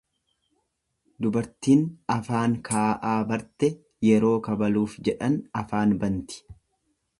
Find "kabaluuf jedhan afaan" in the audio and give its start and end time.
4.49-5.97